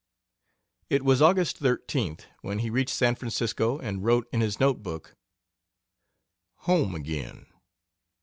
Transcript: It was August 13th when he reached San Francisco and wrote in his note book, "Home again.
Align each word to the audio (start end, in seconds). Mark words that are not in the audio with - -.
It 0.89 1.05
was 1.05 1.21
August 1.21 1.61
13th 1.61 2.21
when 2.41 2.57
he 2.57 2.71
reached 2.71 2.95
San 2.95 3.13
Francisco 3.13 3.77
and 3.77 4.03
wrote 4.03 4.27
in 4.33 4.41
his 4.41 4.59
note 4.59 4.81
book, 4.81 5.15
"Home 6.61 6.95
again. 6.95 7.45